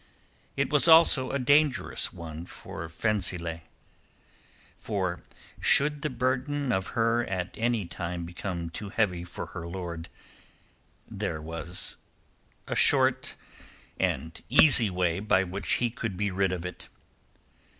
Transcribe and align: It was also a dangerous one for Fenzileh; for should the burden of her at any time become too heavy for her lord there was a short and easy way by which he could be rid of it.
It 0.57 0.71
was 0.73 0.87
also 0.87 1.29
a 1.29 1.37
dangerous 1.37 2.11
one 2.11 2.47
for 2.47 2.89
Fenzileh; 2.89 3.61
for 4.75 5.21
should 5.59 6.01
the 6.01 6.09
burden 6.09 6.71
of 6.71 6.97
her 6.97 7.23
at 7.27 7.53
any 7.55 7.85
time 7.85 8.25
become 8.25 8.71
too 8.71 8.89
heavy 8.89 9.23
for 9.23 9.45
her 9.53 9.67
lord 9.67 10.09
there 11.07 11.39
was 11.39 11.97
a 12.65 12.75
short 12.75 13.35
and 13.99 14.41
easy 14.49 14.89
way 14.89 15.19
by 15.19 15.43
which 15.43 15.73
he 15.73 15.91
could 15.91 16.17
be 16.17 16.31
rid 16.31 16.51
of 16.51 16.65
it. 16.65 16.89